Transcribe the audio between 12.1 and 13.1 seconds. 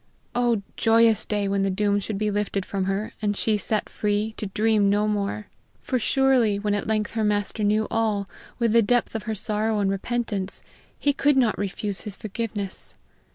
forgiveness!